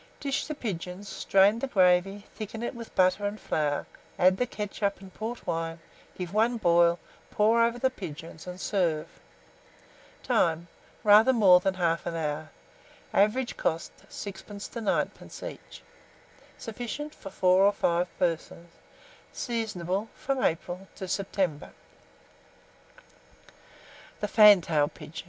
Dish 0.19 0.47
the 0.47 0.55
pigeons, 0.55 1.07
strain 1.07 1.59
the 1.59 1.67
gravy, 1.67 2.25
thicken 2.33 2.63
it 2.63 2.73
with 2.73 2.95
butter 2.95 3.23
and 3.23 3.39
flour, 3.39 3.85
add 4.17 4.37
the 4.37 4.47
ketchup 4.47 4.99
and 4.99 5.13
port 5.13 5.45
wine, 5.45 5.79
give 6.17 6.33
one 6.33 6.57
boil, 6.57 6.97
pour 7.29 7.61
over 7.63 7.77
the 7.77 7.91
pigeons, 7.91 8.47
and 8.47 8.59
serve. 8.59 9.07
Time. 10.23 10.67
Rather 11.03 11.31
more 11.33 11.59
than 11.59 11.75
1/2 11.75 12.15
hour. 12.15 12.49
Average 13.13 13.57
cost, 13.57 13.91
6d. 14.09 14.71
to 14.71 14.81
9d. 14.81 15.51
each. 15.51 15.83
Sufficient 16.57 17.13
for 17.13 17.29
4 17.29 17.61
or 17.63 17.71
5 17.71 18.17
persons. 18.17 18.71
Seasonable 19.31 20.07
from 20.15 20.43
April 20.43 20.87
to 20.95 21.07
September. 21.07 21.73
[Illustration: 24.19 24.61
FANTAIL 24.63 24.87
PIGEONS. 24.87 25.19